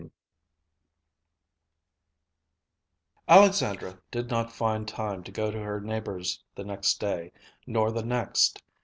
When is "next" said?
6.63-6.99, 8.03-8.63